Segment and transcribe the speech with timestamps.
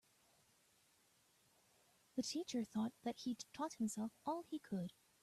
[2.15, 4.93] The teacher thought that he'd taught himself all he could.